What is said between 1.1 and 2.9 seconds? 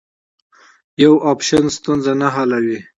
اپشن ستونزه نه حلوي.